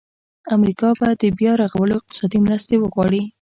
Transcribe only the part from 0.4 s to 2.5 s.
امریکا به د بیا رغولو اقتصادي